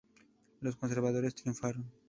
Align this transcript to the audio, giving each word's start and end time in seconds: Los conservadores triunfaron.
Los 0.61 0.77
conservadores 0.77 1.35
triunfaron. 1.35 1.85